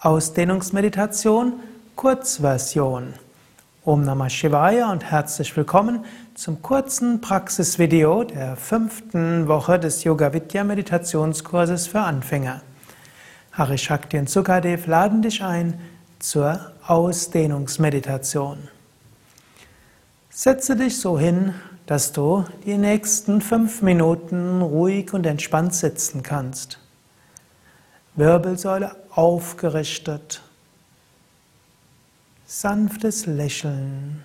Ausdehnungsmeditation, 0.00 1.54
Kurzversion. 1.96 3.14
Om 3.84 4.04
Namah 4.04 4.30
Shivaya 4.30 4.92
und 4.92 5.02
herzlich 5.02 5.56
willkommen 5.56 6.04
zum 6.36 6.62
kurzen 6.62 7.20
Praxisvideo 7.20 8.22
der 8.22 8.54
fünften 8.54 9.48
Woche 9.48 9.80
des 9.80 10.04
Yoga 10.04 10.32
Vidya 10.32 10.62
Meditationskurses 10.62 11.88
für 11.88 11.98
Anfänger. 11.98 12.62
Hari 13.50 13.76
Shakti 13.76 14.18
und 14.18 14.30
Sukadev 14.30 14.86
laden 14.86 15.20
dich 15.20 15.42
ein 15.42 15.80
zur 16.20 16.60
Ausdehnungsmeditation. 16.86 18.68
Setze 20.30 20.76
dich 20.76 21.00
so 21.00 21.18
hin, 21.18 21.54
dass 21.86 22.12
du 22.12 22.44
die 22.64 22.78
nächsten 22.78 23.40
fünf 23.40 23.82
Minuten 23.82 24.62
ruhig 24.62 25.12
und 25.12 25.26
entspannt 25.26 25.74
sitzen 25.74 26.22
kannst. 26.22 26.78
Wirbelsäule 28.18 28.96
aufgerichtet. 29.10 30.42
Sanftes 32.46 33.26
Lächeln. 33.26 34.24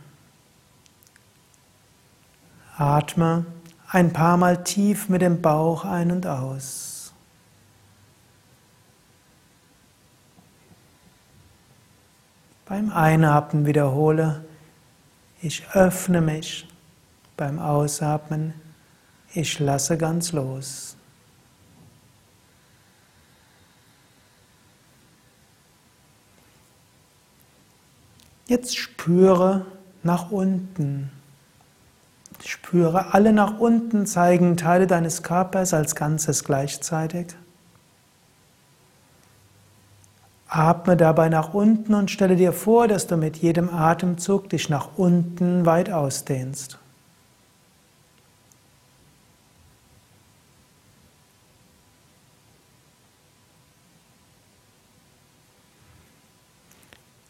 Atme 2.76 3.46
ein 3.88 4.12
paar 4.12 4.38
Mal 4.38 4.64
tief 4.64 5.10
mit 5.10 5.22
dem 5.22 5.44
Bauch 5.44 5.86
ein 5.86 6.12
und 6.12 6.26
aus. 6.26 7.14
Beim 12.66 12.92
Einatmen 12.92 13.68
wiederhole, 13.68 14.44
ich 15.40 15.70
öffne 15.74 16.22
mich. 16.22 16.68
Beim 17.38 17.60
Ausatmen, 17.60 18.56
ich 19.34 19.60
lasse 19.60 20.00
ganz 20.00 20.32
los. 20.32 20.98
Jetzt 28.46 28.78
spüre 28.78 29.66
nach 30.04 30.32
unten. 30.32 31.12
Spüre 32.46 33.14
alle 33.14 33.32
nach 33.32 33.60
unten 33.60 34.06
zeigen 34.06 34.58
Teile 34.58 34.86
deines 34.86 35.24
Körpers 35.24 35.74
als 35.74 35.96
Ganzes 35.96 36.44
gleichzeitig. 36.44 37.28
Atme 40.50 40.98
dabei 40.98 41.30
nach 41.30 41.54
unten 41.54 41.94
und 41.94 42.12
stelle 42.12 42.36
dir 42.36 42.54
vor, 42.54 42.88
dass 42.88 43.08
du 43.08 43.18
mit 43.18 43.38
jedem 43.38 43.70
Atemzug 43.70 44.50
dich 44.50 44.70
nach 44.70 44.90
unten 44.98 45.66
weit 45.66 45.90
ausdehnst. 45.90 46.78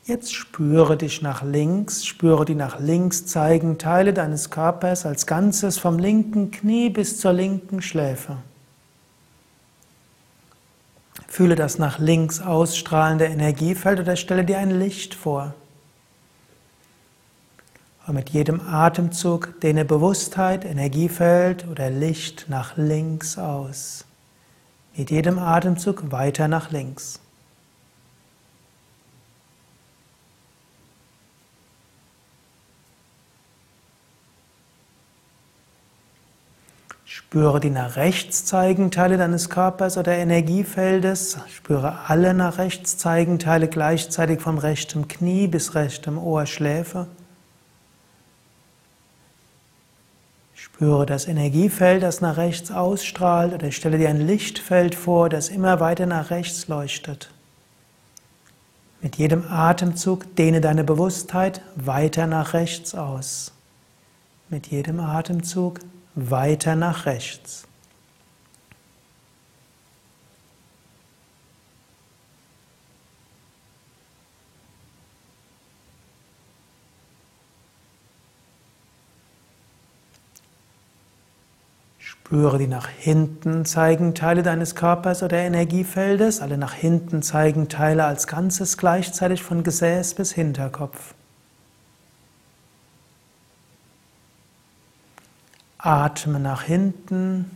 Jetzt 0.05 0.33
spüre 0.33 0.97
dich 0.97 1.21
nach 1.21 1.43
links, 1.43 2.05
spüre 2.05 2.43
die 2.43 2.55
nach 2.55 2.77
links 2.79 3.25
zeigenden 3.25 3.77
Teile 3.77 4.13
deines 4.13 4.49
Körpers 4.49 5.05
als 5.05 5.25
Ganzes 5.25 5.77
vom 5.77 5.97
linken 5.97 6.51
Knie 6.51 6.89
bis 6.89 7.21
zur 7.21 7.31
linken 7.31 7.81
Schläfe. 7.81 8.37
Fühle 11.29 11.55
das 11.55 11.79
nach 11.79 11.99
links 11.99 12.41
ausstrahlende 12.41 13.25
Energiefeld 13.25 14.01
oder 14.01 14.17
stelle 14.17 14.43
dir 14.43 14.57
ein 14.57 14.71
Licht 14.71 15.15
vor. 15.15 15.53
Und 18.05 18.15
mit 18.15 18.31
jedem 18.31 18.59
Atemzug 18.59 19.57
dehne 19.61 19.85
Bewusstheit, 19.85 20.65
Energiefeld 20.65 21.65
oder 21.69 21.89
Licht 21.89 22.47
nach 22.49 22.75
links 22.75 23.37
aus. 23.37 24.03
Mit 24.97 25.11
jedem 25.11 25.39
Atemzug 25.39 26.11
weiter 26.11 26.49
nach 26.49 26.71
links. 26.71 27.21
Spüre 37.15 37.59
die 37.59 37.69
nach 37.69 37.95
rechts 37.95 38.43
zeigenden 38.43 38.89
Teile 38.89 39.17
deines 39.17 39.51
Körpers 39.51 39.99
oder 39.99 40.13
Energiefeldes. 40.13 41.37
Spüre 41.55 41.99
alle 42.07 42.33
nach 42.33 42.57
rechts 42.57 42.97
zeigenden 42.97 43.37
Teile 43.37 43.67
gleichzeitig 43.67 44.41
vom 44.41 44.57
rechten 44.57 45.07
Knie 45.07 45.45
bis 45.45 45.75
rechtem 45.75 46.17
Ohrschläfe. 46.17 47.05
Spüre 50.55 51.05
das 51.05 51.27
Energiefeld, 51.27 52.01
das 52.01 52.19
nach 52.21 52.37
rechts 52.37 52.71
ausstrahlt, 52.71 53.53
oder 53.53 53.71
stelle 53.71 53.99
dir 53.99 54.09
ein 54.09 54.25
Lichtfeld 54.25 54.95
vor, 54.95 55.29
das 55.29 55.49
immer 55.49 55.79
weiter 55.79 56.07
nach 56.07 56.31
rechts 56.31 56.67
leuchtet. 56.67 57.29
Mit 59.03 59.17
jedem 59.17 59.43
Atemzug 59.51 60.35
dehne 60.35 60.61
deine 60.61 60.83
Bewusstheit 60.83 61.61
weiter 61.75 62.25
nach 62.25 62.53
rechts 62.53 62.95
aus. 62.95 63.51
Mit 64.49 64.65
jedem 64.65 64.99
Atemzug 64.99 65.79
weiter 66.15 66.75
nach 66.75 67.05
rechts. 67.05 67.67
Spüre 82.33 82.57
die 82.57 82.67
nach 82.67 82.87
hinten 82.87 83.63
zeigenden 83.63 84.15
Teile 84.15 84.41
deines 84.41 84.75
Körpers 84.75 85.21
oder 85.21 85.37
Energiefeldes, 85.37 86.41
alle 86.41 86.57
nach 86.57 86.73
hinten 86.73 87.21
zeigenden 87.21 87.69
Teile 87.69 88.05
als 88.05 88.25
Ganzes 88.25 88.77
gleichzeitig 88.77 89.43
von 89.43 89.63
Gesäß 89.63 90.15
bis 90.15 90.31
Hinterkopf. 90.31 91.13
Atme 95.83 96.39
nach 96.39 96.63
hinten. 96.63 97.51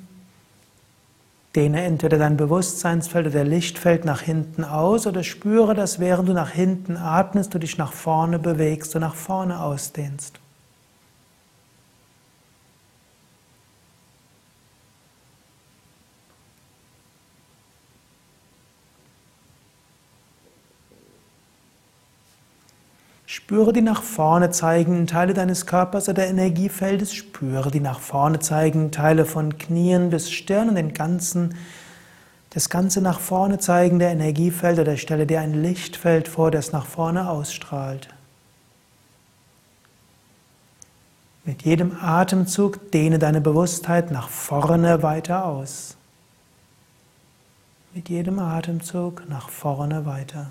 Dehne 1.55 1.83
entweder 1.83 2.17
dein 2.17 2.35
Bewusstseinsfeld 2.35 3.27
oder 3.27 3.45
Lichtfeld 3.45 4.03
nach 4.03 4.21
hinten 4.21 4.63
aus 4.63 5.07
oder 5.07 5.23
spüre, 5.23 5.73
dass 5.73 5.99
während 5.99 6.27
du 6.27 6.33
nach 6.33 6.51
hinten 6.51 6.97
atmest, 6.97 7.53
du 7.53 7.57
dich 7.59 7.77
nach 7.77 7.93
vorne 7.93 8.37
bewegst 8.37 8.93
und 8.95 9.01
nach 9.01 9.15
vorne 9.15 9.61
ausdehnst. 9.61 10.39
Spüre 23.37 23.71
die 23.71 23.83
nach 23.83 24.01
vorne 24.01 24.49
zeigenden 24.49 25.05
Teile 25.05 25.35
deines 25.35 25.67
Körpers 25.67 26.09
oder 26.09 26.25
Energiefeldes. 26.25 27.13
Spüre 27.13 27.69
die 27.69 27.79
nach 27.79 27.99
vorne 27.99 28.39
zeigenden 28.39 28.91
Teile 28.91 29.25
von 29.25 29.59
Knien 29.59 30.09
bis 30.09 30.31
Stirn 30.31 30.69
und 30.69 30.75
den 30.75 30.95
ganzen, 30.95 31.53
das 32.49 32.67
ganze 32.69 32.99
nach 32.99 33.19
vorne 33.19 33.59
zeigende 33.59 34.05
Energiefeld 34.05 34.79
oder 34.79 34.97
stelle 34.97 35.27
dir 35.27 35.39
ein 35.39 35.53
Lichtfeld 35.61 36.27
vor, 36.27 36.49
das 36.49 36.71
nach 36.71 36.87
vorne 36.87 37.29
ausstrahlt. 37.29 38.09
Mit 41.45 41.61
jedem 41.61 41.95
Atemzug 42.01 42.91
dehne 42.91 43.19
deine 43.19 43.39
Bewusstheit 43.39 44.09
nach 44.09 44.29
vorne 44.29 45.03
weiter 45.03 45.45
aus. 45.45 45.95
Mit 47.93 48.09
jedem 48.09 48.39
Atemzug 48.39 49.29
nach 49.29 49.49
vorne 49.49 50.07
weiter. 50.07 50.49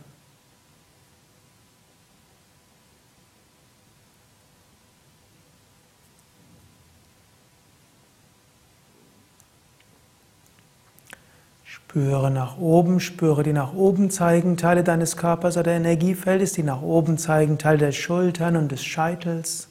Spüre 11.76 12.30
nach 12.30 12.56
oben, 12.56 13.00
spüre 13.00 13.42
die 13.42 13.52
nach 13.52 13.74
oben 13.74 14.10
zeigenden 14.10 14.56
Teile 14.56 14.82
deines 14.82 15.18
Körpers 15.18 15.58
oder 15.58 15.72
Energiefeldes, 15.72 16.54
die 16.54 16.62
nach 16.62 16.80
oben 16.80 17.18
zeigenden 17.18 17.58
Teile 17.58 17.76
der 17.76 17.92
Schultern 17.92 18.56
und 18.56 18.72
des 18.72 18.82
Scheitels. 18.82 19.68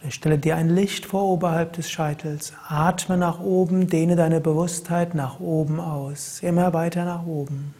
Oder 0.00 0.10
stelle 0.10 0.38
dir 0.38 0.56
ein 0.56 0.70
Licht 0.70 1.04
vor 1.04 1.24
oberhalb 1.24 1.74
des 1.74 1.90
Scheitels. 1.90 2.54
Atme 2.68 3.18
nach 3.18 3.38
oben, 3.38 3.86
dehne 3.86 4.16
deine 4.16 4.40
Bewusstheit 4.40 5.14
nach 5.14 5.40
oben 5.40 5.78
aus, 5.78 6.40
immer 6.42 6.72
weiter 6.72 7.04
nach 7.04 7.26
oben. 7.26 7.74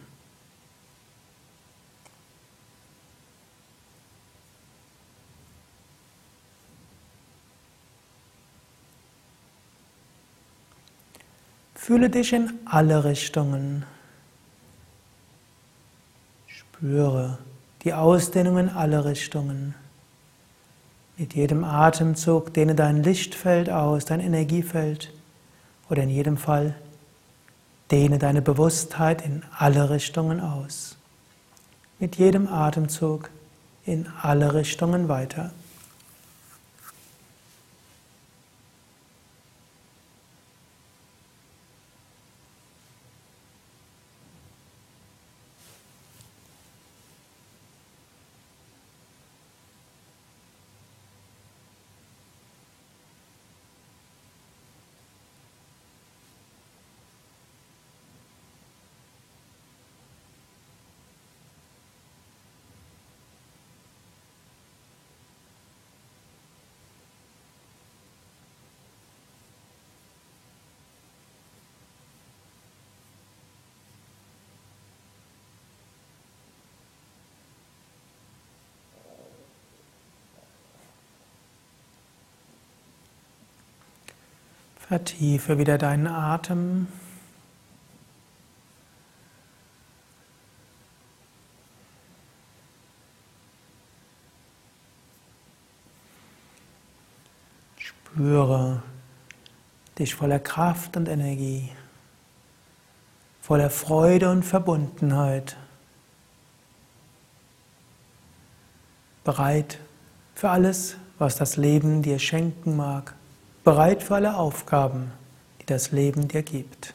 Fühle 11.83 12.11
dich 12.11 12.31
in 12.31 12.53
alle 12.65 13.05
Richtungen. 13.05 13.87
Spüre 16.45 17.39
die 17.83 17.95
Ausdehnung 17.95 18.59
in 18.59 18.69
alle 18.69 19.03
Richtungen. 19.03 19.73
Mit 21.17 21.33
jedem 21.33 21.63
Atemzug 21.63 22.53
dehne 22.53 22.75
dein 22.75 23.01
Lichtfeld 23.01 23.71
aus, 23.71 24.05
dein 24.05 24.19
Energiefeld 24.19 25.11
oder 25.89 26.03
in 26.03 26.11
jedem 26.11 26.37
Fall 26.37 26.75
Dehne 27.89 28.19
deine 28.19 28.43
Bewusstheit 28.43 29.25
in 29.25 29.41
alle 29.57 29.89
Richtungen 29.89 30.39
aus. 30.39 30.97
Mit 31.97 32.15
jedem 32.17 32.47
Atemzug 32.47 33.31
in 33.87 34.05
alle 34.21 34.53
Richtungen 34.53 35.07
weiter. 35.07 35.49
Vertiefe 84.91 85.57
wieder 85.57 85.77
deinen 85.77 86.05
Atem. 86.05 86.89
Spüre 97.77 98.83
dich 99.97 100.13
voller 100.13 100.39
Kraft 100.39 100.97
und 100.97 101.07
Energie, 101.07 101.69
voller 103.41 103.69
Freude 103.69 104.29
und 104.29 104.43
Verbundenheit, 104.43 105.55
bereit 109.23 109.79
für 110.35 110.49
alles, 110.49 110.97
was 111.17 111.37
das 111.37 111.55
Leben 111.55 112.01
dir 112.01 112.19
schenken 112.19 112.75
mag 112.75 113.15
bereit 113.63 114.01
für 114.03 114.15
alle 114.15 114.37
Aufgaben, 114.37 115.11
die 115.61 115.65
das 115.65 115.91
Leben 115.91 116.27
dir 116.27 116.43
gibt. 116.43 116.93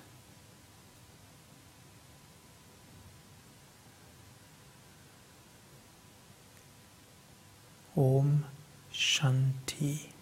Om 7.95 8.45
Shanti. 8.93 10.16